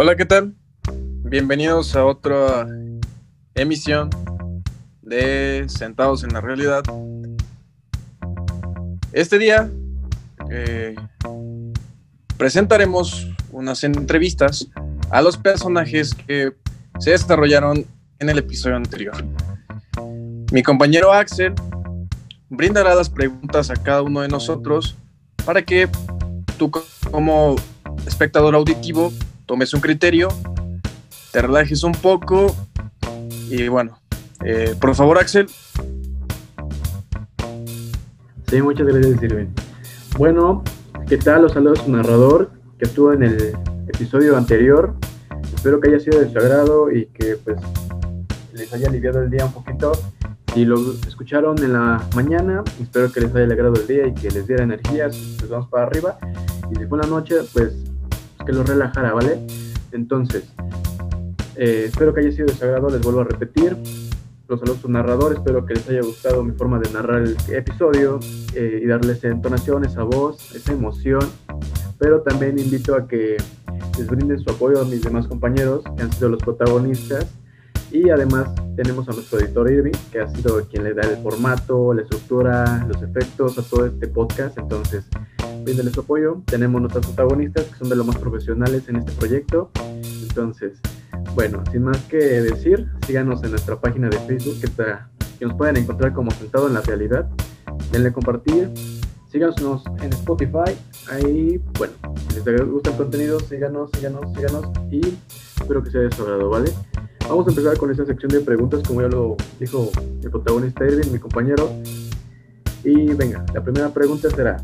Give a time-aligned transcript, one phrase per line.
[0.00, 0.54] Hola, ¿qué tal?
[1.24, 2.68] Bienvenidos a otra
[3.56, 4.10] emisión
[5.02, 6.84] de Sentados en la Realidad.
[9.10, 9.68] Este día
[10.52, 10.94] eh,
[12.36, 14.68] presentaremos unas entrevistas
[15.10, 16.52] a los personajes que
[17.00, 17.84] se desarrollaron
[18.20, 19.16] en el episodio anterior.
[20.52, 21.54] Mi compañero Axel
[22.48, 24.94] brindará las preguntas a cada uno de nosotros
[25.44, 25.88] para que
[26.56, 26.70] tú
[27.10, 27.56] como
[28.06, 29.12] espectador auditivo
[29.48, 30.28] tomes un criterio,
[31.32, 32.54] te relajes un poco
[33.48, 33.98] y bueno,
[34.44, 35.48] eh, por favor Axel.
[38.46, 39.54] Sí, muchas gracias Sirven.
[40.18, 40.62] Bueno,
[41.08, 41.42] ¿qué tal?
[41.42, 43.54] Los saludos a su narrador que estuvo en el
[43.88, 44.94] episodio anterior.
[45.54, 47.58] Espero que haya sido de su agrado y que pues
[48.52, 49.92] les haya aliviado el día un poquito.
[50.52, 54.30] Si lo escucharon en la mañana, espero que les haya alegrado el día y que
[54.30, 55.16] les diera energías.
[55.38, 56.18] Pues vamos para arriba.
[56.70, 57.87] Y si fue en la noche, pues
[58.48, 59.38] que lo relajara, ¿vale?
[59.92, 60.44] Entonces,
[61.54, 62.88] eh, espero que haya sido de su agrado.
[62.88, 63.76] Les vuelvo a repetir.
[64.48, 65.34] Los saludos a narrador.
[65.34, 68.18] Espero que les haya gustado mi forma de narrar el episodio
[68.54, 71.20] eh, y darles esa entonación, esa voz, esa emoción.
[71.98, 73.36] Pero también invito a que
[73.98, 77.26] les brinden su apoyo a mis demás compañeros que han sido los protagonistas.
[77.92, 81.92] Y además tenemos a nuestro editor Irving, que ha sido quien le da el formato,
[81.92, 84.56] la estructura, los efectos a todo este podcast.
[84.56, 85.04] Entonces,
[85.64, 86.42] bríndenle su apoyo.
[86.46, 89.70] Tenemos nuestros protagonistas, que son de los más profesionales en este proyecto.
[90.22, 90.80] Entonces,
[91.34, 95.56] bueno, sin más que decir, síganos en nuestra página de Facebook, que, está, que nos
[95.56, 97.28] pueden encontrar como Sentado en la Realidad.
[97.92, 98.70] Denle compartir.
[99.30, 100.74] Síganos en Spotify.
[101.10, 101.92] Ahí, bueno,
[102.28, 104.66] si les gusta el contenido, síganos, síganos, síganos.
[104.90, 105.00] Y
[105.60, 106.72] espero que sea de su agrado, ¿vale?
[107.28, 109.90] Vamos a empezar con esta sección de preguntas, como ya lo dijo
[110.22, 111.70] el protagonista Irving, mi compañero.
[112.84, 114.56] Y venga, la primera pregunta será,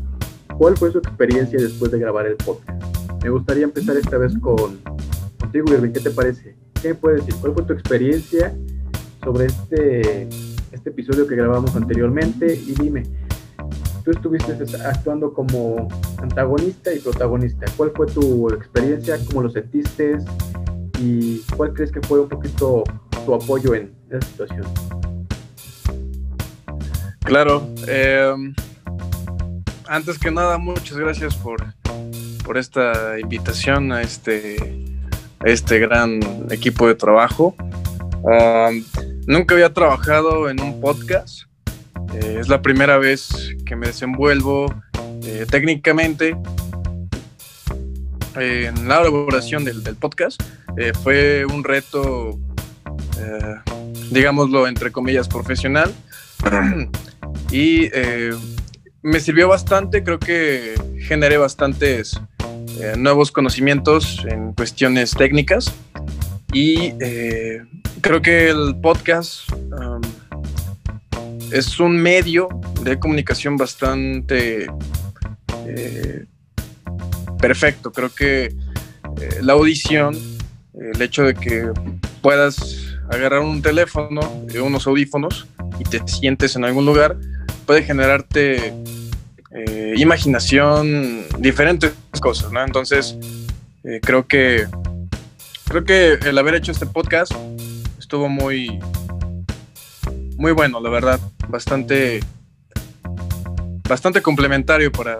[0.57, 2.83] ¿cuál fue su experiencia después de grabar el podcast?
[3.23, 4.79] Me gustaría empezar esta vez con
[5.39, 6.55] contigo, Irving, ¿qué te parece?
[6.81, 7.39] ¿Qué me puedes decir?
[7.41, 8.53] ¿Cuál fue tu experiencia
[9.23, 10.27] sobre este,
[10.71, 12.55] este episodio que grabamos anteriormente?
[12.55, 13.03] Y dime,
[14.03, 14.55] tú estuviste
[14.85, 17.65] actuando como antagonista y protagonista.
[17.75, 19.17] ¿Cuál fue tu experiencia?
[19.27, 20.17] ¿Cómo lo sentiste?
[20.99, 22.83] ¿Y cuál crees que fue un poquito
[23.25, 24.65] tu apoyo en esa situación?
[27.21, 27.67] Claro.
[27.87, 28.53] Em,
[29.87, 31.63] antes que nada, muchas gracias por,
[32.43, 34.57] por esta invitación a este,
[35.43, 36.19] este gran
[36.49, 37.55] equipo de trabajo.
[39.27, 41.43] nunca había trabajado en un podcast.
[42.13, 44.73] Eh, es la primera vez que me desenvuelvo
[45.23, 46.37] eh, técnicamente
[48.35, 50.41] en la elaboración del, del podcast.
[50.77, 52.37] Eh, fue un reto,
[54.11, 55.93] digámoslo entre comillas, profesional.
[57.51, 57.89] y
[59.05, 60.73] me sirvió bastante, creo que
[61.07, 62.19] generé bastantes
[62.97, 65.71] nuevos conocimientos en cuestiones técnicas.
[66.51, 66.91] Y
[68.01, 70.01] creo que el podcast um,
[71.51, 72.49] es un medio
[72.81, 74.65] de comunicación bastante
[77.39, 77.91] perfecto.
[77.91, 78.55] Creo que
[79.41, 80.17] la audición
[80.73, 81.71] el hecho de que
[82.21, 84.19] puedas agarrar un teléfono,
[84.61, 85.45] unos audífonos
[85.79, 87.15] y te sientes en algún lugar,
[87.65, 88.73] puede generarte
[89.51, 92.63] eh, imaginación, diferentes cosas, ¿no?
[92.63, 93.17] Entonces,
[93.83, 94.67] eh, creo que
[95.67, 97.33] creo que el haber hecho este podcast
[97.97, 98.79] estuvo muy
[100.37, 102.19] muy bueno, la verdad, bastante
[103.87, 105.19] bastante complementario para,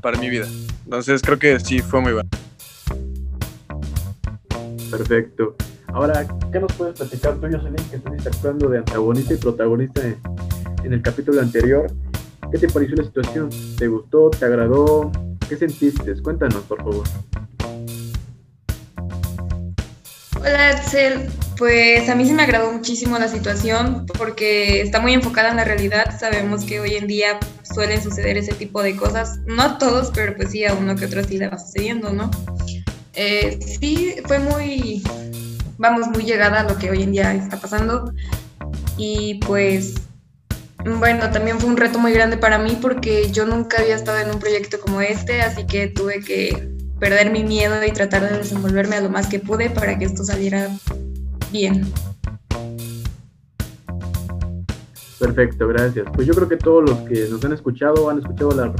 [0.00, 0.46] para mi vida.
[0.84, 2.28] Entonces, creo que sí fue muy bueno.
[4.90, 5.56] Perfecto.
[5.88, 10.02] Ahora, ¿qué nos puedes platicar tú, Jocelyn, que estuviste actuando de antagonista y protagonista
[10.86, 11.92] en, el capítulo anterior?
[12.50, 13.50] ¿Qué te pareció la situación?
[13.76, 14.30] ¿Te gustó?
[14.30, 15.10] ¿Te agradó?
[15.48, 16.14] ¿Qué sentiste?
[16.22, 17.04] Cuéntanos, por favor.
[20.40, 21.28] Hola, Axel.
[21.58, 25.64] Pues a mí sí me agradó muchísimo la situación porque está muy enfocada en la
[25.64, 26.16] realidad.
[26.18, 29.40] Sabemos que hoy en día suelen suceder ese tipo de cosas.
[29.46, 32.30] No a todos, pero pues sí a uno que otro sí le va sucediendo, ¿no?
[33.14, 35.02] Eh, sí, fue muy,
[35.78, 38.12] vamos, muy llegada a lo que hoy en día está pasando.
[38.98, 39.94] Y pues,
[40.84, 44.30] bueno, también fue un reto muy grande para mí porque yo nunca había estado en
[44.30, 48.96] un proyecto como este, así que tuve que perder mi miedo y tratar de desenvolverme
[48.96, 50.70] a lo más que pude para que esto saliera
[51.50, 51.92] bien.
[55.18, 56.06] Perfecto, gracias.
[56.14, 58.72] Pues yo creo que todos los que nos han escuchado, han escuchado la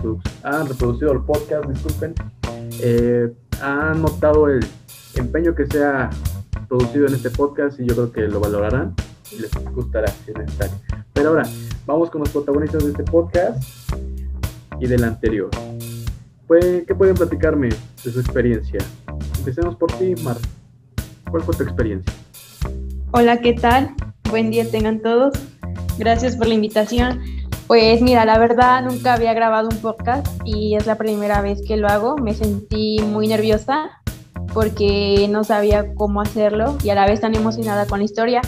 [0.43, 2.15] han reproducido el podcast, disculpen,
[2.81, 3.33] eh,
[3.63, 4.65] han notado el
[5.15, 6.11] empeño que se ha
[6.69, 8.95] producido en este podcast y yo creo que lo valorarán
[9.33, 10.71] y les gustará si es.
[11.27, 11.51] Pero ahora,
[11.87, 13.61] vamos con los protagonistas de este podcast
[14.79, 15.51] y del anterior.
[16.47, 18.79] Pues, ¿Qué pueden platicarme de su experiencia?
[19.37, 20.37] Empecemos por ti, Mar.
[21.29, 22.15] ¿Cuál fue tu experiencia?
[23.11, 23.93] Hola, ¿qué tal?
[24.31, 25.35] Buen día tengan todos.
[25.99, 27.21] Gracias por la invitación.
[27.67, 31.77] Pues mira, la verdad nunca había grabado un podcast y es la primera vez que
[31.77, 32.17] lo hago.
[32.19, 34.01] Me sentí muy nerviosa
[34.55, 38.43] porque no sabía cómo hacerlo y a la vez tan emocionada con la historia,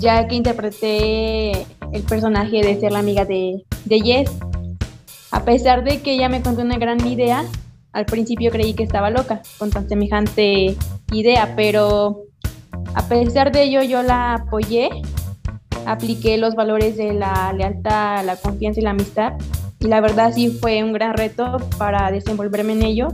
[0.00, 4.30] ya que interpreté el personaje de ser la amiga de, de Jess.
[5.30, 7.44] A pesar de que ella me contó una gran idea,
[7.92, 10.76] al principio creí que estaba loca con tan semejante
[11.12, 12.22] idea, pero
[12.94, 14.90] a pesar de ello yo la apoyé,
[15.86, 19.34] apliqué los valores de la lealtad, la confianza y la amistad
[19.80, 23.08] y la verdad sí fue un gran reto para desenvolverme en ello.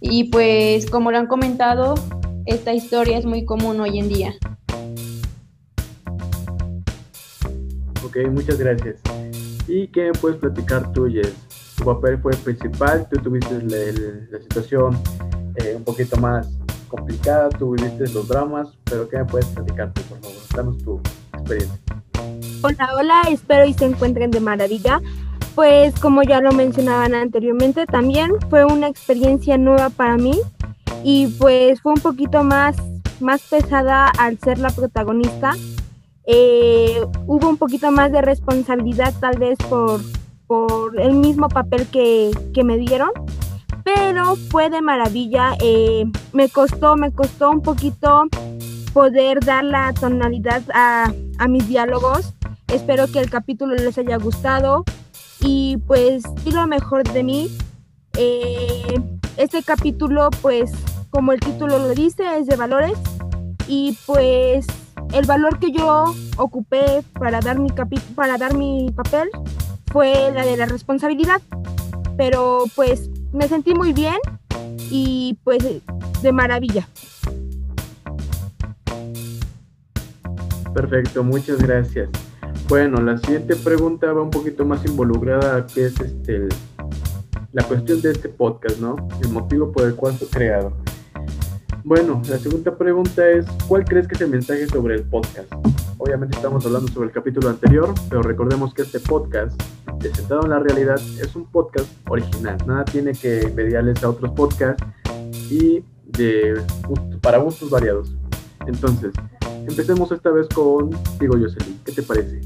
[0.00, 1.94] Y pues como lo han comentado,
[2.44, 4.34] esta historia es muy común hoy en día.
[8.06, 9.00] Ok, muchas gracias.
[9.66, 11.34] ¿Y qué puedes platicar tú, Jess?
[11.76, 14.96] Tu papel fue principal, tú tuviste la, situación
[15.56, 16.48] eh, un poquito más
[16.86, 20.36] complicada, tú viviste los dramas, pero ¿qué me puedes platicar tú, por favor?
[20.54, 21.00] Danos tu
[21.34, 21.80] experiencia.
[22.62, 25.00] Hola, hola, espero y se encuentren de maravilla.
[25.56, 30.38] Pues como ya lo mencionaban anteriormente, también fue una experiencia nueva para mí
[31.02, 32.76] y pues fue un poquito más,
[33.18, 35.54] más pesada al ser la protagonista.
[36.26, 40.00] Eh, hubo un poquito más de responsabilidad tal vez por,
[40.46, 43.10] por el mismo papel que, que me dieron,
[43.84, 45.54] pero fue de maravilla.
[45.60, 48.24] Eh, me costó, me costó un poquito
[48.92, 52.34] poder dar la tonalidad a, a mis diálogos.
[52.68, 54.84] Espero que el capítulo les haya gustado
[55.40, 57.50] y pues di lo mejor de mí.
[58.18, 59.00] Eh,
[59.36, 60.72] este capítulo, pues
[61.10, 62.98] como el título lo dice, es de valores
[63.68, 64.66] y pues
[65.16, 67.70] el valor que yo ocupé para dar mi
[68.14, 69.30] para dar mi papel
[69.90, 71.40] fue la de la responsabilidad.
[72.18, 74.16] Pero pues me sentí muy bien
[74.90, 75.64] y pues
[76.22, 76.86] de maravilla.
[80.74, 82.10] Perfecto, muchas gracias.
[82.68, 86.48] Bueno, la siguiente pregunta va un poquito más involucrada que es este
[87.52, 88.96] la cuestión de este podcast, ¿no?
[89.22, 90.76] El motivo por el cual fue creado.
[91.86, 95.46] Bueno, la segunda pregunta es, ¿cuál crees que es el mensaje sobre el podcast?
[95.98, 99.54] Obviamente estamos hablando sobre el capítulo anterior, pero recordemos que este podcast
[100.00, 102.58] Sentado en la Realidad es un podcast original.
[102.66, 104.84] Nada tiene que mediarles a otros podcasts
[105.48, 106.60] y de,
[107.22, 108.16] para gustos variados.
[108.66, 109.12] Entonces,
[109.68, 110.90] empecemos esta vez con
[111.20, 111.78] Digo Jocelyn.
[111.84, 112.40] ¿Qué te parece?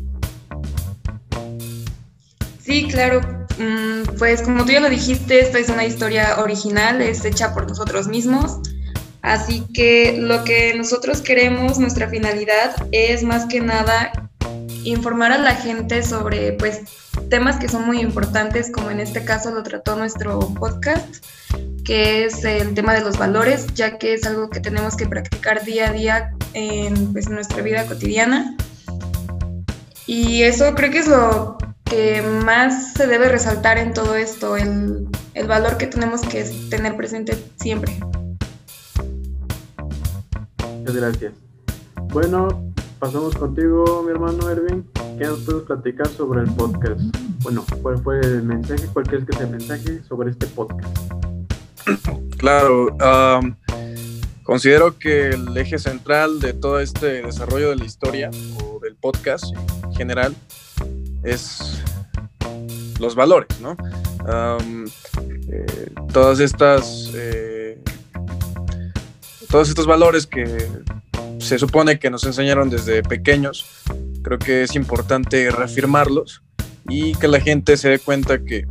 [2.59, 3.23] Sí, claro.
[3.59, 7.67] Mm, pues como tú ya lo dijiste, esta es una historia original, es hecha por
[7.67, 8.61] nosotros mismos.
[9.23, 14.13] Así que lo que nosotros queremos, nuestra finalidad, es más que nada
[14.85, 16.81] informar a la gente sobre pues
[17.29, 21.25] temas que son muy importantes, como en este caso lo trató nuestro podcast,
[21.85, 25.65] que es el tema de los valores, ya que es algo que tenemos que practicar
[25.65, 28.57] día a día en pues, nuestra vida cotidiana.
[30.07, 35.07] Y eso creo que es lo que más se debe resaltar en todo esto, el,
[35.35, 37.97] el valor que tenemos que tener presente siempre.
[40.81, 41.35] Muchas gracias.
[42.09, 44.89] Bueno, pasamos contigo, mi hermano Erwin.
[45.19, 47.03] ¿Qué nos puedes platicar sobre el podcast?
[47.43, 48.87] Bueno, ¿cuál fue el mensaje?
[48.91, 50.89] ¿Cuál crees que es el mensaje sobre este podcast?
[52.39, 52.97] Claro,
[54.45, 58.31] considero que el eje central de todo este desarrollo de la historia
[58.65, 59.45] o del podcast
[59.85, 60.35] en general
[61.23, 61.83] es
[62.99, 63.77] los valores, ¿no?
[65.53, 67.83] Eh, todas estas eh,
[69.51, 70.69] todos estos valores que
[71.39, 73.67] se supone que nos enseñaron desde pequeños.
[74.23, 76.43] Creo que es importante reafirmarlos
[76.89, 78.67] y que la gente se dé cuenta que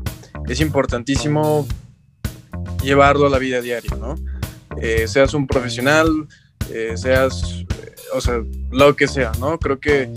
[0.48, 1.68] es importantísimo
[2.82, 4.16] llevarlo a la vida diaria, ¿no?
[4.82, 6.08] Eh, seas un profesional,
[6.72, 9.60] eh, seas, eh, o sea, lo que sea, ¿no?
[9.60, 10.10] Creo que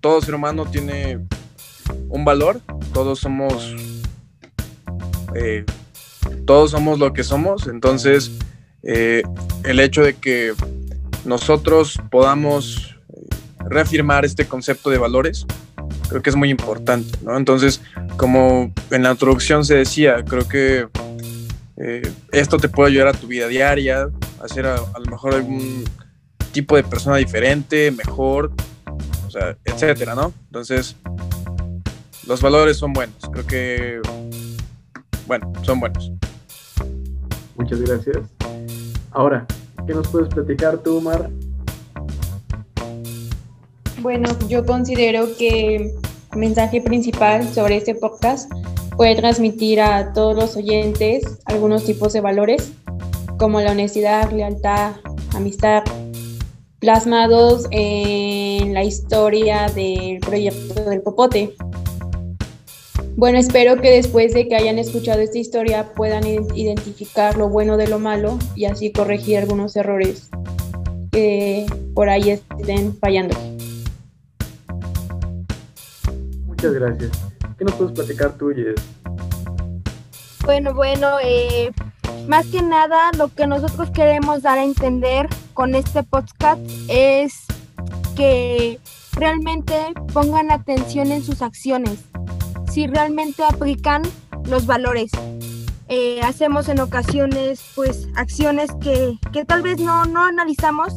[0.00, 1.26] todo ser humano tiene
[2.10, 2.60] un valor,
[2.92, 3.74] todos somos,
[6.44, 8.30] todos somos lo que somos, entonces
[8.84, 10.52] el hecho de que
[11.24, 13.26] nosotros podamos eh,
[13.58, 15.46] reafirmar este concepto de valores,
[16.08, 17.36] creo que es muy importante, ¿no?
[17.36, 17.80] Entonces,
[18.16, 20.88] como en la introducción se decía, creo que
[21.76, 24.08] eh, esto te puede ayudar a tu vida diaria,
[24.40, 25.84] a ser a, lo mejor algún
[26.52, 28.52] tipo de persona diferente, mejor,
[28.86, 30.32] o etcétera, ¿no?
[30.46, 30.96] Entonces,
[32.26, 34.00] los valores son buenos, creo que,
[35.26, 36.12] bueno, son buenos.
[37.56, 38.43] Muchas gracias.
[39.10, 39.46] Ahora,
[39.86, 41.30] ¿Qué nos puedes platicar tú, Mar?
[44.00, 45.92] Bueno, yo considero que el
[46.38, 48.50] mensaje principal sobre este podcast
[48.96, 52.72] puede transmitir a todos los oyentes algunos tipos de valores
[53.38, 54.92] como la honestidad, lealtad,
[55.34, 55.82] amistad,
[56.78, 61.54] plasmados en la historia del proyecto del popote.
[63.16, 67.86] Bueno, espero que después de que hayan escuchado esta historia puedan identificar lo bueno de
[67.86, 70.28] lo malo y así corregir algunos errores
[71.12, 73.36] que por ahí estén fallando.
[76.44, 77.10] Muchas gracias.
[77.56, 78.74] ¿Qué nos puedes platicar tú, Jess?
[80.44, 81.70] Bueno, bueno, eh,
[82.26, 87.44] más que nada lo que nosotros queremos dar a entender con este podcast es
[88.16, 88.80] que
[89.12, 89.74] realmente
[90.12, 92.00] pongan atención en sus acciones,
[92.74, 94.02] si realmente aplican
[94.46, 95.12] los valores.
[95.86, 100.94] Eh, hacemos en ocasiones pues acciones que, que tal vez no, no analizamos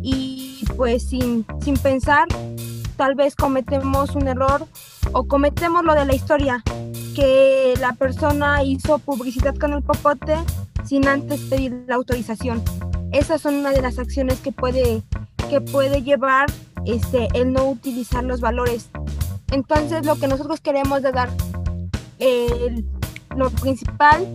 [0.00, 2.28] y pues sin, sin pensar
[2.96, 4.68] tal vez cometemos un error
[5.12, 6.62] o cometemos lo de la historia,
[7.16, 10.36] que la persona hizo publicidad con el popote
[10.84, 12.62] sin antes pedir la autorización.
[13.10, 15.02] Esas son una de las acciones que puede,
[15.50, 16.46] que puede llevar
[16.86, 18.88] este, el no utilizar los valores.
[19.50, 21.30] Entonces lo que nosotros queremos de dar,
[23.36, 24.26] lo principal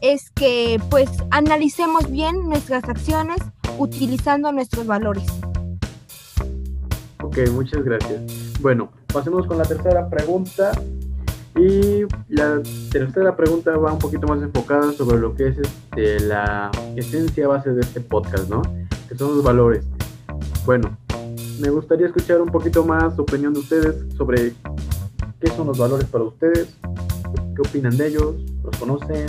[0.00, 3.38] es que pues analicemos bien nuestras acciones
[3.78, 5.26] utilizando nuestros valores.
[7.22, 8.20] Ok, muchas gracias.
[8.60, 10.72] Bueno, pasemos con la tercera pregunta.
[11.56, 16.68] Y la tercera pregunta va un poquito más enfocada sobre lo que es este, la
[16.96, 18.60] esencia base de este podcast, ¿no?
[19.08, 19.86] Que son los valores.
[20.66, 20.98] Bueno,
[21.60, 24.54] me gustaría escuchar un poquito más opinión de ustedes sobre
[25.40, 26.68] qué son los valores para ustedes,
[27.54, 29.26] qué opinan de ellos, los conocen,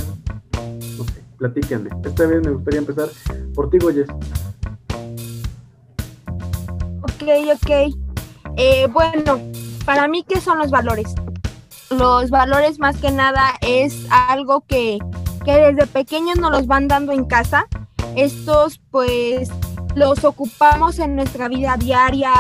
[0.98, 1.89] no sé, platíquenme.
[2.03, 3.10] Esta vez me gustaría empezar
[3.53, 4.08] por ti, Goyes.
[7.01, 7.96] Ok, ok.
[8.58, 9.39] Eh, bueno,
[9.86, 11.13] para mí, ¿qué son los valores?
[11.89, 15.00] Los valores más que nada es algo que,
[15.46, 17.67] desde pequeños nos los van dando en casa.
[18.15, 19.50] Estos pues
[19.96, 22.34] los ocupamos en nuestra vida diaria,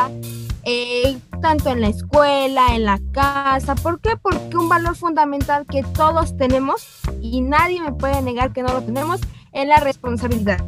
[0.63, 3.75] eh, tanto en la escuela, en la casa.
[3.75, 4.17] ¿Por qué?
[4.21, 6.85] Porque un valor fundamental que todos tenemos
[7.21, 9.21] y nadie me puede negar que no lo tenemos
[9.53, 10.59] es la responsabilidad.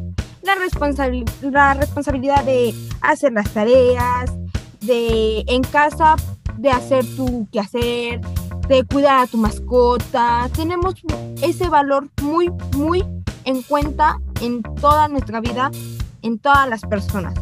[0.42, 4.32] La, la responsabilidad de hacer las tareas,
[4.80, 6.16] de en casa,
[6.58, 8.22] de hacer tu quehacer,
[8.70, 10.50] de cuidar a tu mascota.
[10.56, 10.96] Tenemos
[11.42, 13.04] ese valor muy, muy
[13.44, 15.72] en cuenta en toda nuestra vida,
[16.22, 17.34] en todas las personas.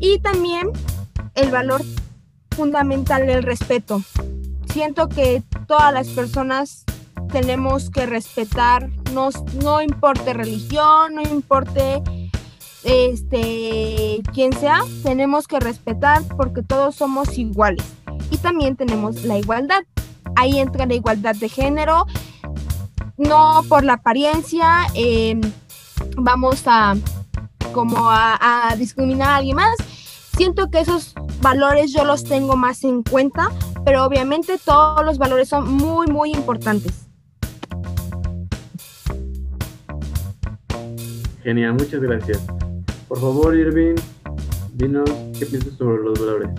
[0.00, 0.70] Y también
[1.34, 1.82] el valor
[2.50, 4.02] fundamental del respeto.
[4.72, 6.84] Siento que todas las personas
[7.32, 9.30] tenemos que respetar, no,
[9.62, 12.02] no importe religión, no importe
[12.84, 17.84] este, quien sea, tenemos que respetar porque todos somos iguales.
[18.30, 19.82] Y también tenemos la igualdad.
[20.36, 22.06] Ahí entra la igualdad de género,
[23.16, 25.40] no por la apariencia, em,
[26.16, 26.94] vamos a
[27.78, 29.76] como a, a discriminar a alguien más.
[30.36, 33.52] Siento que esos valores yo los tengo más en cuenta,
[33.84, 37.06] pero obviamente todos los valores son muy, muy importantes.
[41.44, 42.40] Genial, muchas gracias.
[43.06, 43.94] Por favor, Irving,
[44.74, 45.08] dinos
[45.38, 46.50] qué piensas sobre los valores.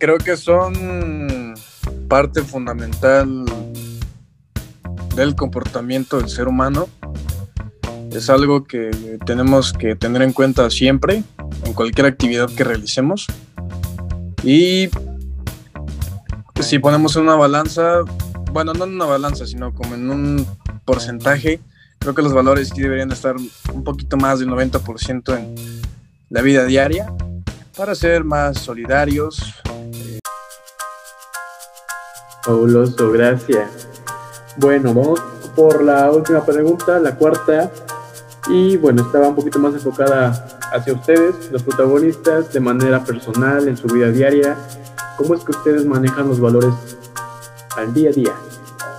[0.00, 1.54] creo que son
[2.08, 3.44] parte fundamental
[5.16, 6.88] del comportamiento del ser humano.
[8.16, 11.22] Es algo que tenemos que tener en cuenta siempre,
[11.64, 13.26] en cualquier actividad que realicemos.
[14.42, 14.88] Y
[16.62, 18.00] si ponemos en una balanza,
[18.52, 20.46] bueno, no en una balanza, sino como en un
[20.86, 21.60] porcentaje,
[21.98, 25.54] creo que los valores sí deberían estar un poquito más del 90% en
[26.30, 27.12] la vida diaria
[27.76, 29.42] para ser más solidarios.
[32.42, 33.88] Fabuloso, gracias.
[34.56, 35.20] Bueno, vamos
[35.54, 37.70] por la última pregunta, la cuarta.
[38.48, 43.76] Y bueno, estaba un poquito más enfocada hacia ustedes, los protagonistas, de manera personal, en
[43.76, 44.56] su vida diaria.
[45.16, 46.74] ¿Cómo es que ustedes manejan los valores
[47.76, 48.32] al día a día?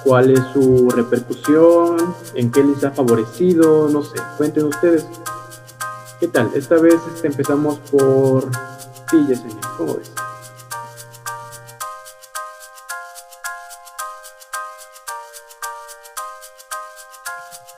[0.08, 5.06] cuál es su repercusión, en qué les ha favorecido, no sé, cuenten ustedes.
[6.22, 6.50] ¿Qué tal?
[6.56, 8.50] Esta vez este, empezamos por
[9.12, 10.12] ti, Yesenia, ¿cómo ves?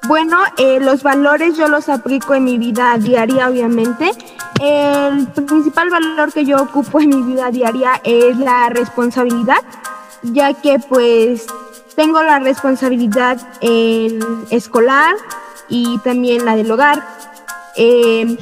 [0.09, 4.09] Bueno, eh, los valores yo los aplico en mi vida diaria, obviamente.
[4.59, 9.61] El principal valor que yo ocupo en mi vida diaria es la responsabilidad,
[10.23, 11.45] ya que pues
[11.95, 15.15] tengo la responsabilidad en escolar
[15.67, 17.05] y también la del hogar.
[17.75, 18.35] Em,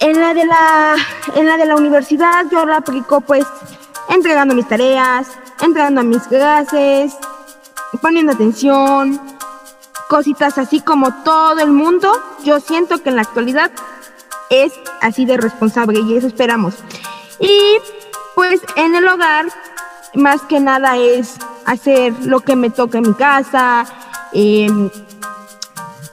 [0.00, 0.96] en, la de la,
[1.34, 3.44] en la de la universidad yo la aplico pues
[4.08, 5.28] entregando mis tareas,
[5.60, 7.14] entregando mis clases,
[8.00, 9.35] poniendo atención,
[10.08, 12.12] cositas así como todo el mundo,
[12.44, 13.70] yo siento que en la actualidad
[14.50, 16.74] es así de responsable y eso esperamos.
[17.40, 17.78] Y
[18.34, 19.46] pues en el hogar,
[20.14, 23.84] más que nada es hacer lo que me toca en mi casa,
[24.32, 24.90] em,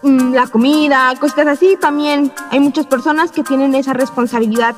[0.02, 1.78] mm, la comida, cosas así.
[1.80, 4.76] También hay muchas personas que tienen esa responsabilidad.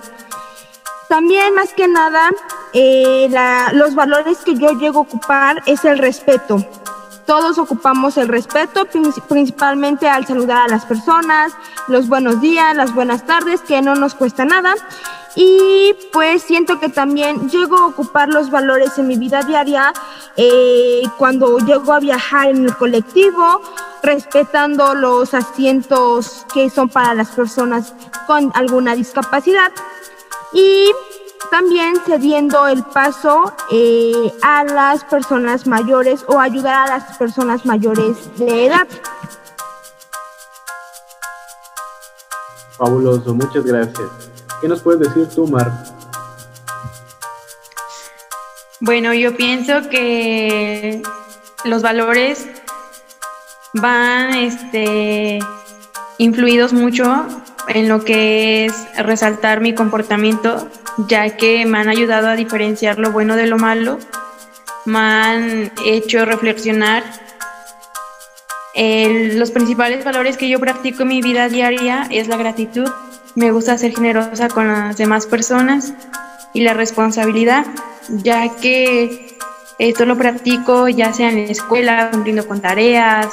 [1.07, 2.31] También, más que nada,
[2.73, 3.29] eh,
[3.73, 6.65] los valores que yo llego a ocupar es el respeto.
[7.25, 8.85] Todos ocupamos el respeto,
[9.27, 11.53] principalmente al saludar a las personas,
[11.87, 14.75] los buenos días, las buenas tardes, que no nos cuesta nada.
[15.35, 19.91] Y pues siento que también llego a ocupar los valores en mi vida diaria
[20.37, 23.61] eh, cuando llego a viajar en el colectivo,
[24.03, 27.93] respetando los asientos que son para las personas
[28.27, 29.71] con alguna discapacidad.
[30.53, 30.89] Y
[31.55, 38.17] también cediendo el paso eh, a las personas mayores o ayudar a las personas mayores
[38.37, 38.85] de edad.
[42.77, 44.09] Fabuloso, muchas gracias.
[44.59, 45.71] ¿Qué nos puedes decir tú, Mar?
[48.81, 51.01] Bueno, yo pienso que
[51.63, 52.49] los valores
[53.75, 55.39] van este,
[56.17, 57.25] influidos mucho
[57.69, 63.11] en lo que es resaltar mi comportamiento ya que me han ayudado a diferenciar lo
[63.11, 63.99] bueno de lo malo,
[64.85, 67.03] me han hecho reflexionar.
[68.75, 72.89] los principales valores que yo practico en mi vida diaria es la gratitud,
[73.35, 75.93] me gusta ser generosa con las demás personas
[76.53, 77.65] y la responsabilidad,
[78.09, 79.37] ya que
[79.77, 83.27] esto lo practico ya sea en la escuela, cumpliendo con tareas,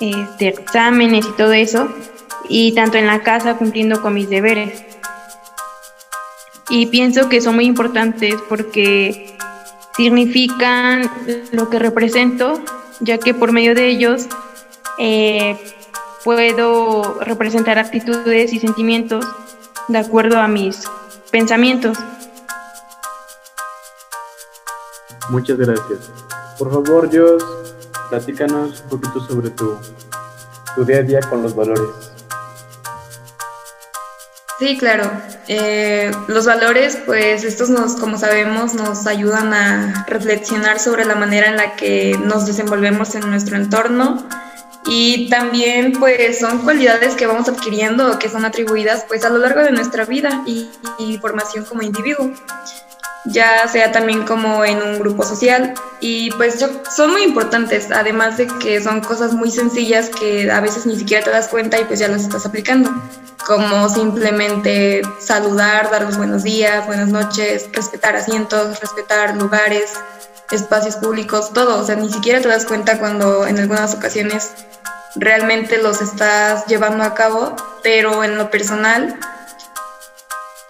[0.00, 1.88] este, exámenes y todo eso,
[2.48, 4.95] y tanto en la casa cumpliendo con mis deberes
[6.68, 9.36] y pienso que son muy importantes porque
[9.96, 11.10] significan
[11.52, 12.60] lo que represento,
[13.00, 14.26] ya que por medio de ellos
[14.98, 15.58] eh,
[16.24, 19.24] puedo representar actitudes y sentimientos
[19.88, 20.82] de acuerdo a mis
[21.30, 21.98] pensamientos.
[25.30, 26.10] Muchas gracias.
[26.58, 27.42] Por favor, Jos,
[28.10, 29.76] platícanos un poquito sobre tu
[30.84, 32.15] día a día con los valores.
[34.58, 35.10] Sí, claro.
[35.48, 41.48] Eh, los valores, pues estos nos, como sabemos, nos ayudan a reflexionar sobre la manera
[41.48, 44.26] en la que nos desenvolvemos en nuestro entorno
[44.86, 49.38] y también pues son cualidades que vamos adquiriendo o que son atribuidas pues a lo
[49.38, 52.32] largo de nuestra vida y, y formación como individuo
[53.26, 56.64] ya sea también como en un grupo social y pues
[56.94, 61.24] son muy importantes, además de que son cosas muy sencillas que a veces ni siquiera
[61.24, 62.90] te das cuenta y pues ya las estás aplicando,
[63.46, 69.92] como simplemente saludar, dar los buenos días, buenas noches, respetar asientos, respetar lugares,
[70.50, 74.52] espacios públicos, todo, o sea, ni siquiera te das cuenta cuando en algunas ocasiones
[75.14, 77.54] realmente los estás llevando a cabo,
[77.84, 79.16] pero en lo personal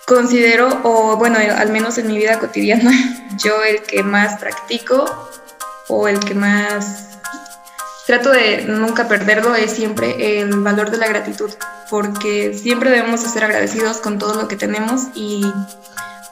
[0.07, 2.93] considero, o bueno, al menos en mi vida cotidiana,
[3.43, 5.31] yo el que más practico
[5.89, 7.16] o el que más
[8.07, 11.51] trato de nunca perderlo es siempre el valor de la gratitud,
[11.91, 15.45] porque siempre debemos ser agradecidos con todo lo que tenemos y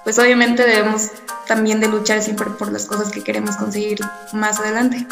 [0.04, 1.10] pues obviamente debemos
[1.46, 3.98] también de luchar siempre por las cosas que queremos conseguir
[4.32, 5.06] más adelante.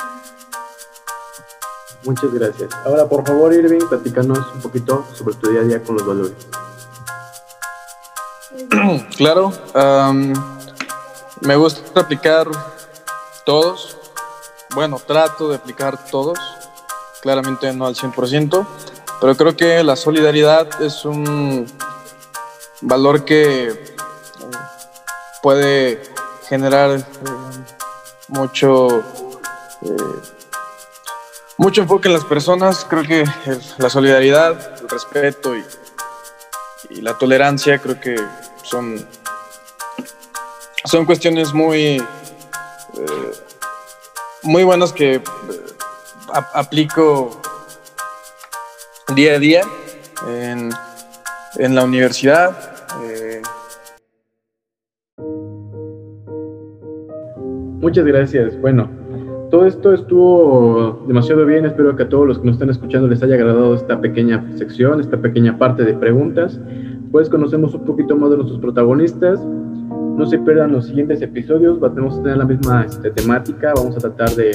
[2.04, 2.70] Muchas gracias.
[2.84, 6.32] Ahora, por favor, Irving, platícanos un poquito sobre tu día a día con los valores.
[9.16, 9.52] claro,
[11.40, 12.48] me gusta aplicar
[13.44, 13.98] todos.
[14.74, 16.38] Bueno, trato de aplicar todos.
[17.20, 18.66] Claramente no al 100%,
[19.20, 21.66] pero creo que la solidaridad es un
[22.80, 23.76] valor que eh,
[25.40, 26.02] puede
[26.48, 27.04] generar eh,
[28.26, 29.04] mucho
[29.82, 29.96] eh,
[31.58, 32.84] mucho enfoque en las personas.
[32.84, 33.24] Creo que
[33.78, 35.64] la solidaridad, el respeto y
[36.90, 38.16] y la tolerancia creo que
[38.62, 39.06] son,
[40.84, 42.02] son cuestiones muy,
[44.44, 45.20] muy buenas que eh,
[46.54, 47.30] aplico
[49.14, 49.62] día a día
[50.28, 50.70] en,
[51.58, 52.56] en la universidad.
[53.04, 53.42] Eh.
[57.80, 58.60] Muchas gracias.
[58.60, 58.88] Bueno,
[59.50, 61.66] todo esto estuvo demasiado bien.
[61.66, 65.00] Espero que a todos los que nos están escuchando les haya agradado esta pequeña sección,
[65.00, 66.58] esta pequeña parte de preguntas.
[67.10, 69.40] Pues conocemos un poquito más de nuestros protagonistas.
[70.22, 71.80] No se pierdan los siguientes episodios.
[71.80, 73.72] Vamos a tener la misma este, temática.
[73.74, 74.52] Vamos a tratar de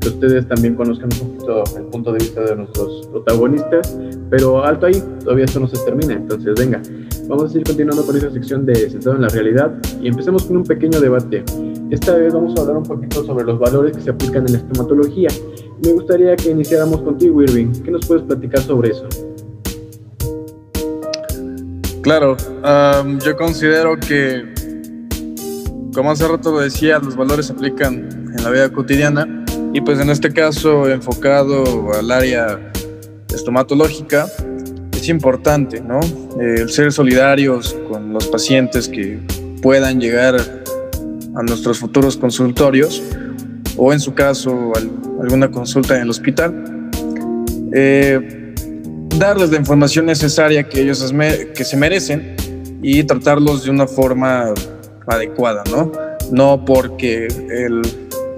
[0.00, 3.98] que ustedes también conozcan un poquito el punto de vista de nuestros protagonistas.
[4.30, 6.14] Pero alto ahí, todavía esto no se termina.
[6.14, 6.80] Entonces, venga,
[7.28, 10.56] vamos a seguir continuando con esta sección de Sentado en la Realidad y empecemos con
[10.56, 11.44] un pequeño debate.
[11.90, 14.58] Esta vez vamos a hablar un poquito sobre los valores que se aplican en la
[14.60, 15.28] estomatología.
[15.84, 17.72] me gustaría que iniciáramos contigo, Irving.
[17.84, 19.06] ¿Qué nos puedes platicar sobre eso?
[22.00, 22.38] Claro,
[23.22, 24.54] yo considero que,
[25.98, 29.98] como hace rato lo decía, los valores se aplican en la vida cotidiana y pues
[29.98, 32.70] en este caso enfocado al área
[33.34, 34.28] estomatológica,
[34.92, 35.98] es importante, ¿no?
[36.38, 39.18] el ser solidarios con los pacientes que
[39.60, 40.36] puedan llegar
[41.34, 43.02] a nuestros futuros consultorios
[43.76, 44.72] o en su caso
[45.20, 46.90] alguna consulta en el hospital.
[47.74, 48.54] Eh,
[49.18, 51.12] darles la información necesaria que ellos
[51.56, 52.36] que se merecen
[52.82, 54.54] y tratarlos de una forma
[55.08, 55.90] adecuada, ¿no?
[56.30, 57.82] No porque el,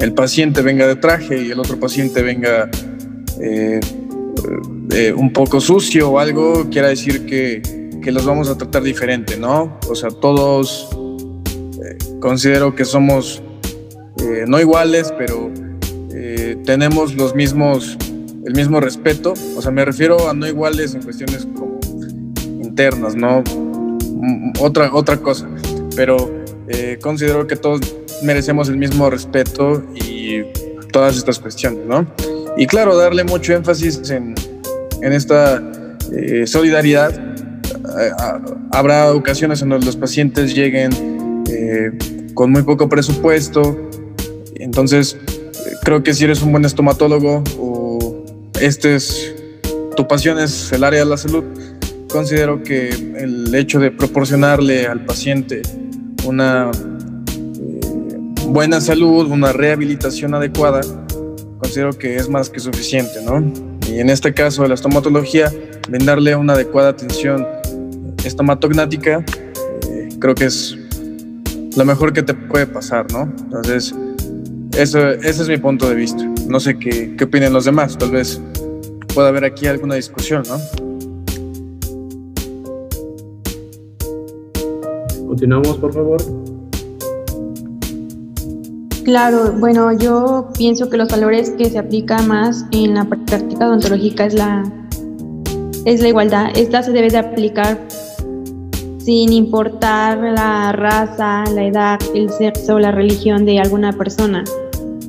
[0.00, 2.70] el paciente venga de traje y el otro paciente venga
[3.40, 3.80] eh,
[4.92, 7.62] eh, un poco sucio o algo, quiera decir que,
[8.02, 9.78] que, los vamos a tratar diferente, ¿no?
[9.88, 10.88] O sea, todos
[11.84, 13.42] eh, considero que somos
[14.46, 15.50] no iguales, pero
[16.64, 17.96] tenemos los mismos,
[18.44, 19.32] el mismo respeto.
[19.56, 21.80] O sea, me refiero a no iguales en cuestiones como
[22.62, 23.42] internas, ¿no?
[23.42, 25.48] Mm, otra, otra cosa.
[25.96, 26.39] Pero
[27.00, 27.80] considero que todos
[28.22, 30.42] merecemos el mismo respeto y
[30.92, 32.06] todas estas cuestiones, ¿no?
[32.56, 34.34] Y claro, darle mucho énfasis en,
[35.02, 35.62] en esta
[36.12, 37.12] eh, solidaridad.
[37.14, 38.10] Eh,
[38.72, 41.90] habrá ocasiones en donde los pacientes lleguen eh,
[42.34, 43.88] con muy poco presupuesto,
[44.56, 45.16] entonces
[45.82, 48.24] creo que si eres un buen estomatólogo o
[48.60, 49.34] este es
[49.96, 51.44] tu pasión es el área de la salud,
[52.08, 55.62] considero que el hecho de proporcionarle al paciente
[56.24, 56.70] una
[58.46, 60.80] buena salud, una rehabilitación adecuada,
[61.58, 63.52] considero que es más que suficiente, ¿no?
[63.88, 65.52] Y en este caso de la estomatología,
[65.88, 67.46] brindarle una adecuada atención
[68.24, 69.24] estomatognática,
[69.88, 70.76] eh, creo que es
[71.76, 73.32] lo mejor que te puede pasar, ¿no?
[73.44, 73.94] Entonces,
[74.76, 76.24] eso, ese es mi punto de vista.
[76.48, 78.40] No sé qué, qué opinan los demás, tal vez
[79.14, 80.89] pueda haber aquí alguna discusión, ¿no?
[85.40, 86.20] Continuamos, por favor.
[89.04, 94.26] Claro, bueno, yo pienso que los valores que se aplican más en la práctica odontológica
[94.26, 94.70] es la,
[95.86, 96.50] es la igualdad.
[96.54, 97.80] Esta se debe de aplicar
[98.98, 104.44] sin importar la raza, la edad, el sexo o la religión de alguna persona.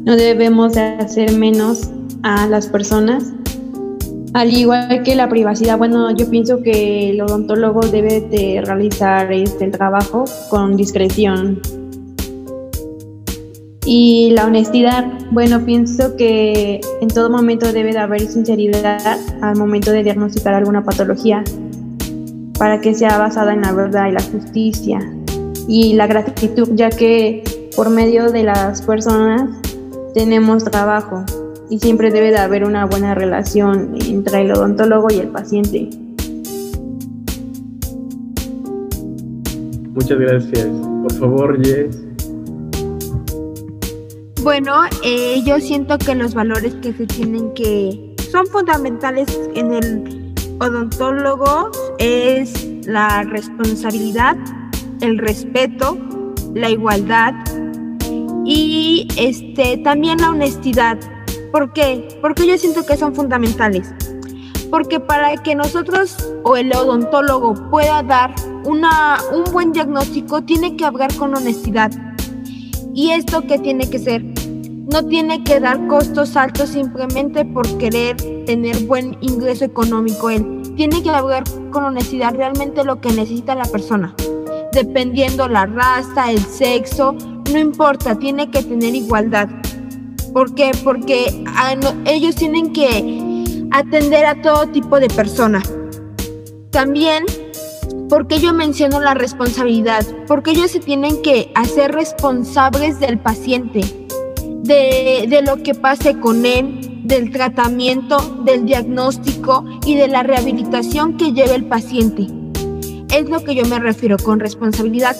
[0.05, 1.89] No debemos de hacer menos
[2.23, 3.33] a las personas.
[4.33, 9.65] Al igual que la privacidad, bueno, yo pienso que el odontólogo debe de realizar este,
[9.65, 11.59] el trabajo con discreción,
[13.85, 19.91] y la honestidad, bueno, pienso que en todo momento debe de haber sinceridad al momento
[19.91, 21.43] de diagnosticar alguna patología
[22.59, 24.99] para que sea basada en la verdad y la justicia
[25.67, 27.43] y la gratitud, ya que
[27.75, 29.49] por medio de las personas
[30.13, 31.25] tenemos trabajo
[31.71, 35.89] y siempre debe de haber una buena relación entre el odontólogo y el paciente.
[39.93, 40.67] Muchas gracias.
[40.67, 41.97] Por favor, Jess.
[44.43, 50.33] Bueno, eh, yo siento que los valores que se tienen que son fundamentales en el
[50.59, 54.35] odontólogo es la responsabilidad,
[54.99, 55.97] el respeto,
[56.53, 57.33] la igualdad
[58.45, 60.99] y este también la honestidad.
[61.51, 62.07] ¿Por qué?
[62.21, 63.93] Porque yo siento que son fundamentales.
[64.69, 68.33] Porque para que nosotros o el odontólogo pueda dar
[68.65, 71.91] una, un buen diagnóstico tiene que hablar con honestidad
[72.93, 74.21] ¿Y esto qué tiene que ser?
[74.91, 80.61] No tiene que dar costos altos simplemente por querer tener buen ingreso económico él.
[80.75, 84.13] Tiene que hablar con honestidad realmente lo que necesita la persona.
[84.73, 87.15] Dependiendo la raza, el sexo,
[87.51, 89.47] no importa, tiene que tener igualdad.
[90.33, 90.71] ¿Por qué?
[90.83, 95.61] Porque ah, ellos tienen que atender a todo tipo de persona.
[96.71, 97.25] También
[98.11, 100.05] porque yo menciono la responsabilidad?
[100.27, 103.79] Porque ellos se tienen que hacer responsables del paciente,
[104.63, 111.31] de, lo que pase con él, del tratamiento, del diagnóstico y de la rehabilitación que
[111.31, 112.27] lleve el paciente.
[113.15, 115.15] Es lo que yo me refiero con responsabilidad.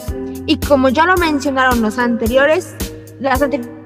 [0.46, 2.76] Y como ya lo mencionaron los anteriores,
[3.22, 3.81] las anteriores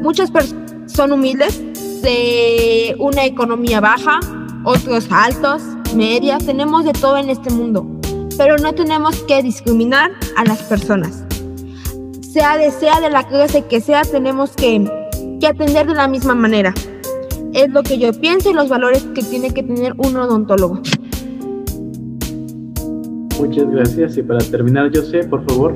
[0.00, 1.60] muchas personas son humildes,
[2.02, 4.20] de una economía baja,
[4.64, 5.62] otros altos,
[5.96, 7.86] media, tenemos de todo en este mundo,
[8.36, 11.24] pero no tenemos que discriminar a las personas.
[12.20, 14.84] Sea de sea de la clase que sea, tenemos que,
[15.40, 16.74] que atender de la misma manera.
[17.54, 20.82] Es lo que yo pienso y los valores que tiene que tener un odontólogo.
[23.38, 24.16] Muchas gracias.
[24.16, 25.74] Y para terminar, José, por favor.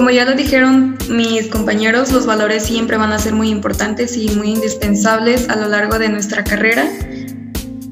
[0.00, 4.30] Como ya lo dijeron mis compañeros, los valores siempre van a ser muy importantes y
[4.30, 6.90] muy indispensables a lo largo de nuestra carrera.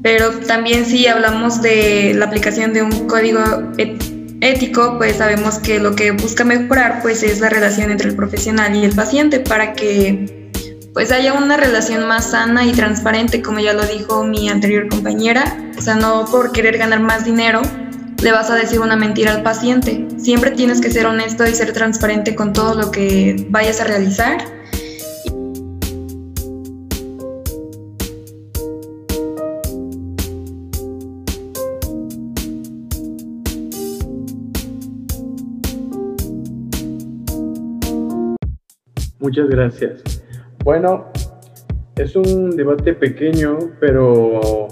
[0.01, 3.39] Pero también si hablamos de la aplicación de un código
[4.41, 8.75] ético, pues sabemos que lo que busca mejorar pues es la relación entre el profesional
[8.75, 10.49] y el paciente para que
[10.95, 15.55] pues haya una relación más sana y transparente, como ya lo dijo mi anterior compañera,
[15.77, 17.61] o sea, no por querer ganar más dinero
[18.21, 20.07] le vas a decir una mentira al paciente.
[20.17, 24.59] Siempre tienes que ser honesto y ser transparente con todo lo que vayas a realizar
[39.19, 40.01] Muchas gracias.
[40.63, 41.11] Bueno,
[41.95, 44.67] es un debate pequeño, pero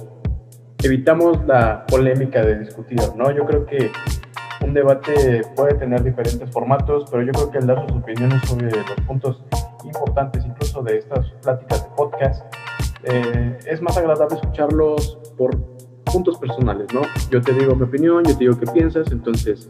[0.87, 3.31] evitamos la polémica de discutir, ¿no?
[3.31, 3.91] Yo creo que
[4.65, 8.71] un debate puede tener diferentes formatos, pero yo creo que al dar sus opiniones sobre
[8.71, 9.43] los puntos
[9.83, 12.55] importantes, incluso de estas pláticas de podcast,
[13.03, 15.55] eh, es más agradable escucharlos por
[16.05, 17.01] puntos personales, ¿no?
[17.29, 19.69] Yo te digo mi opinión, yo te digo qué piensas, entonces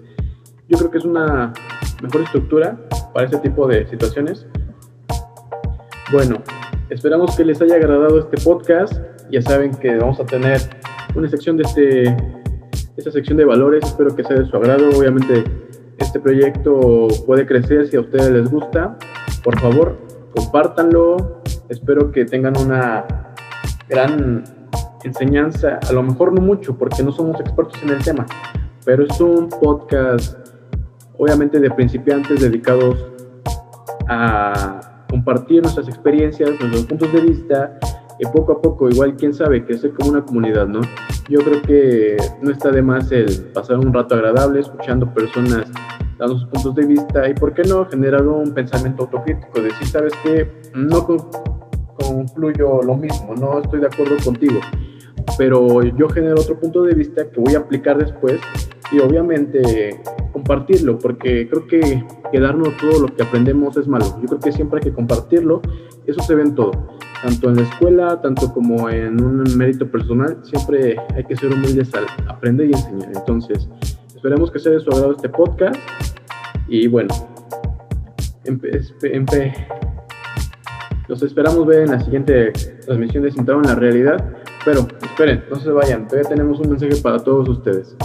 [0.69, 1.53] yo creo que es una
[2.01, 2.77] mejor estructura
[3.13, 4.47] para ese tipo de situaciones
[6.09, 6.41] bueno,
[6.89, 8.93] esperamos que les haya agradado este podcast.
[9.29, 10.61] Ya saben que vamos a tener
[11.17, 12.15] una sección de este,
[12.95, 13.83] esta sección de valores.
[13.83, 14.89] Espero que sea de su agrado.
[14.97, 15.43] Obviamente
[15.97, 18.97] este proyecto puede crecer si a ustedes les gusta.
[19.43, 19.97] Por favor,
[20.35, 21.41] compártanlo.
[21.69, 23.05] Espero que tengan una
[23.89, 24.43] gran
[25.03, 25.79] enseñanza.
[25.89, 28.25] A lo mejor no mucho porque no somos expertos en el tema,
[28.85, 30.37] pero es un podcast
[31.17, 33.07] obviamente de principiantes dedicados
[34.07, 37.79] a compartir nuestras experiencias, nuestros puntos de vista,
[38.19, 40.81] y poco a poco, igual quién sabe, crecer como una comunidad, ¿no?
[41.29, 45.69] Yo creo que no está de más el pasar un rato agradable escuchando personas
[46.17, 50.13] dando sus puntos de vista y, ¿por qué no?, generar un pensamiento autocrítico, decir, ¿sabes
[50.23, 50.49] qué?
[50.73, 51.05] No
[51.95, 54.59] concluyo lo mismo, no estoy de acuerdo contigo,
[55.37, 58.39] pero yo genero otro punto de vista que voy a aplicar después
[58.91, 60.01] y obviamente
[60.31, 64.05] compartirlo, porque creo que quedarnos todo lo que aprendemos es malo.
[64.21, 65.61] Yo creo que siempre hay que compartirlo,
[66.05, 66.71] eso se ve en todo,
[67.23, 71.93] tanto en la escuela, tanto como en un mérito personal, siempre hay que ser humildes
[71.93, 73.09] al aprender y enseñar.
[73.15, 73.67] Entonces,
[74.15, 75.75] esperemos que sea de su agrado este podcast
[76.67, 77.13] y bueno,
[81.07, 82.51] los esperamos ver en la siguiente
[82.85, 84.33] transmisión de Sentado en la Realidad.
[84.65, 87.95] Pero esperen, no se vayan, todavía tenemos un mensaje para todos ustedes.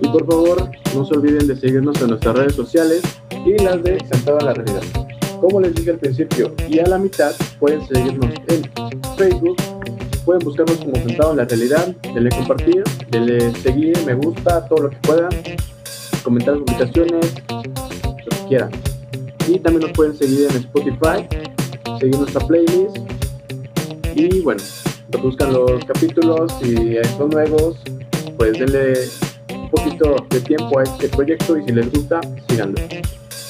[0.00, 3.02] Y por favor, no se olviden de seguirnos en nuestras redes sociales
[3.44, 5.07] y las de Sentado en la Realidad.
[5.40, 8.62] Como les dije al principio y a la mitad, pueden seguirnos en
[9.16, 9.56] Facebook,
[10.24, 14.90] pueden buscarnos como Sentado en la Realidad, denle compartir, denle seguir, me gusta, todo lo
[14.90, 15.30] que puedan,
[16.22, 18.70] comentar publicaciones, lo que quieran.
[19.46, 21.26] Y también nos pueden seguir en Spotify,
[21.98, 22.98] seguir nuestra playlist
[24.14, 24.62] y bueno,
[25.22, 27.76] buscan los capítulos y son nuevos,
[28.36, 28.94] pues denle
[29.54, 32.80] un poquito de tiempo a este proyecto y si les gusta, síganlo.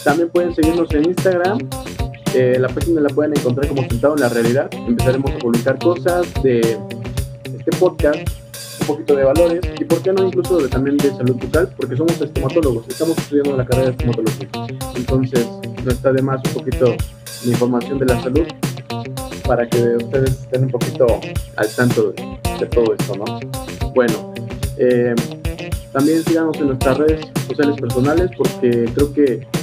[0.08, 1.58] También pueden seguirnos en Instagram.
[2.34, 4.70] Eh, la página la pueden encontrar como Sentado en la Realidad.
[4.72, 6.60] Empezaremos a publicar cosas de
[7.44, 8.16] este podcast,
[8.80, 11.94] un poquito de valores y, por qué no, incluso de, también de salud bucal, porque
[11.94, 14.48] somos estomatólogos, estamos estudiando la carrera de estomatología.
[14.96, 15.46] Entonces,
[15.84, 18.46] no está de más un poquito de información de la salud
[19.46, 21.20] para que ustedes estén un poquito
[21.56, 23.40] al tanto de, todo esto, ¿no?
[23.94, 24.32] Bueno,
[24.78, 25.14] eh,
[25.92, 29.57] también síganos en nuestras redes sociales personales porque creo que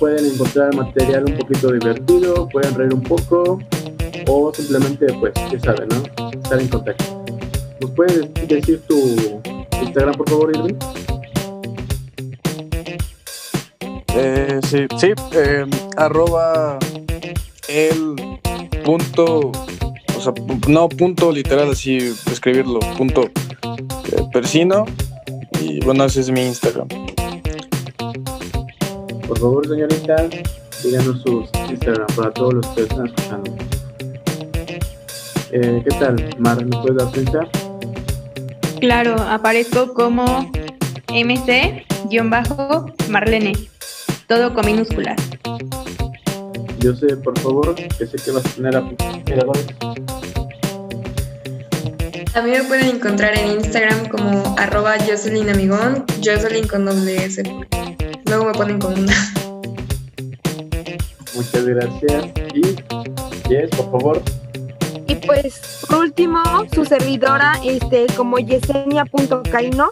[0.00, 3.60] pueden encontrar material un poquito divertido, pueden reír un poco
[4.26, 6.30] o simplemente, pues, ya saben, ¿no?
[6.32, 7.24] Estar en contacto.
[7.80, 9.40] ¿Nos puedes decir tu
[9.82, 10.74] Instagram, por favor, Irving?
[14.14, 16.78] Eh, sí, sí, eh, arroba
[17.68, 18.16] el
[18.84, 19.52] punto,
[20.16, 20.32] o sea,
[20.66, 21.98] no punto literal así
[22.30, 24.86] escribirlo, punto eh, persino
[25.60, 26.88] y bueno, ese es mi Instagram.
[29.30, 30.28] Por favor, señorita,
[30.82, 33.56] díganos sus Instagram para todos los que están escuchando.
[35.52, 36.64] Eh, ¿Qué tal, Mar?
[36.64, 37.48] ¿Me puedes dar cuenta?
[38.80, 40.50] Claro, aparezco como
[41.14, 42.48] MC-Marlene,
[44.26, 45.22] todo con minúsculas.
[46.80, 49.66] Yo sé, por favor, que sé que vas a tener admiradores.
[52.34, 57.44] A mí me pueden encontrar en Instagram como arroba Jocelyn Amigón, Jocelyn con doble S.
[58.30, 59.32] Luego me ponen con una.
[61.34, 62.24] Muchas gracias.
[62.54, 62.62] Y
[63.50, 64.22] Yes, por favor.
[65.08, 66.40] Y pues, por último,
[66.72, 69.90] su servidora, este, como yesenia.caino,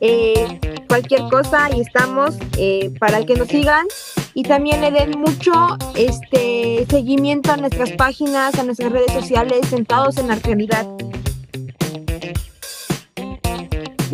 [0.00, 3.86] eh, cualquier cosa y estamos eh, para que nos sigan
[4.32, 5.52] y también le den mucho
[5.94, 10.86] este seguimiento a nuestras páginas, a nuestras redes sociales, sentados en la realidad.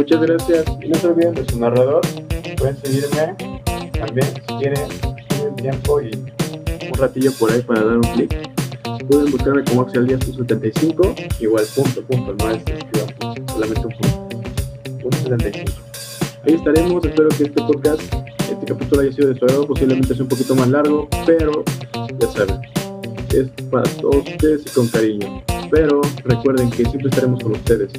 [0.00, 0.64] Muchas gracias.
[0.80, 2.00] Y no se olviden de su narrador.
[2.56, 3.36] Pueden seguirme
[3.92, 4.88] también si quieren,
[5.28, 6.10] tienen tiempo y
[6.90, 8.34] un ratillo por ahí para dar un clic.
[9.10, 12.62] Pueden buscarme como Axel Díaz 75, igual punto, punto, no es
[13.52, 14.28] solamente un punto.
[15.02, 15.72] Punto 75.
[16.46, 18.02] Ahí estaremos, espero que este podcast,
[18.50, 21.62] este capítulo haya sido de su agrado, posiblemente sea un poquito más largo, pero
[22.18, 22.58] ya saben,
[23.34, 25.42] es para todos ustedes y con cariño.
[25.70, 27.92] Pero recuerden que siempre estaremos con ustedes.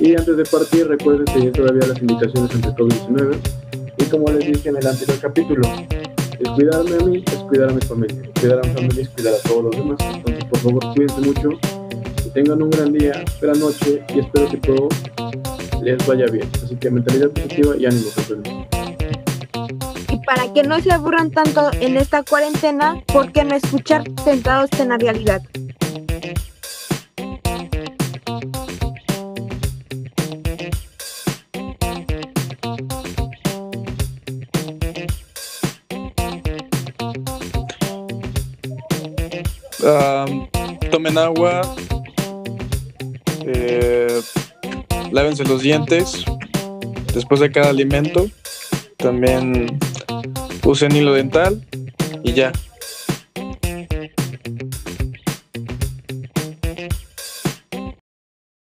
[0.00, 3.36] Y antes de partir, recuerden seguir todavía las indicaciones ante COVID-19.
[3.98, 5.62] Y como les dije en el anterior capítulo,
[6.38, 8.30] es cuidarme a mí, es cuidar a mi familia.
[8.40, 9.98] Cuidar a mi familia es cuidar a todos los demás.
[10.00, 11.50] Entonces, por favor, cuídense mucho.
[12.22, 14.88] Que tengan un gran día, gran noche y espero que todo
[15.82, 16.48] les vaya bien.
[16.64, 18.66] Así que mentalidad positiva y ánimo, campeones.
[20.08, 24.70] Y para que no se aburran tanto en esta cuarentena, ¿por qué no escuchar Sentados
[24.78, 25.42] en la Realidad?
[39.82, 40.46] Um,
[40.92, 41.62] tomen agua,
[43.44, 44.20] eh,
[45.10, 46.24] lávense los dientes
[47.12, 48.28] después de cada alimento,
[48.96, 49.78] también
[50.64, 51.66] usen hilo dental
[52.22, 52.52] y ya.